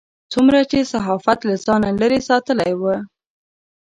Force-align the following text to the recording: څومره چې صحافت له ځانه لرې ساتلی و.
څومره 0.31 0.59
چې 0.71 0.89
صحافت 0.91 1.39
له 1.49 1.55
ځانه 1.65 1.89
لرې 2.01 2.19
ساتلی 2.29 2.71
و. 2.79 2.83